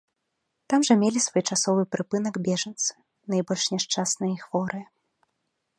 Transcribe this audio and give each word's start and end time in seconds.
Там 0.73 0.85
жа 0.87 0.93
мелі 1.01 1.19
свой 1.25 1.43
часовы 1.55 1.83
прыпынак 1.97 2.35
бежанцы, 2.49 2.91
найбольш 3.35 3.63
няшчасныя 3.75 4.31
і 4.39 4.45
хворыя. 4.47 4.87